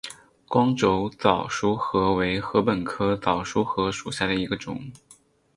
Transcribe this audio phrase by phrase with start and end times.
[0.47, 4.89] 光轴早熟禾为禾本科早熟禾属下的一个种。